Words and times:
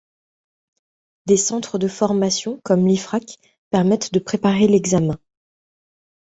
Des 1.27 1.37
centres 1.37 1.77
de 1.77 1.87
formation, 1.87 2.59
comme 2.63 2.87
l'Ifrac, 2.87 3.37
permettent 3.69 4.11
de 4.11 4.17
préparer 4.19 4.67
l'examen. 4.67 5.19